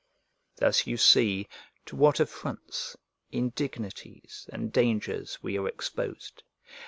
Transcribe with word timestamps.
Thus 0.55 0.87
you 0.87 0.97
see 0.97 1.47
to 1.85 1.95
what 1.95 2.19
affronts, 2.19 2.97
indignities, 3.31 4.49
and 4.51 4.73
dangers 4.73 5.37
we 5.43 5.59
are 5.59 5.67
exposed. 5.67 6.41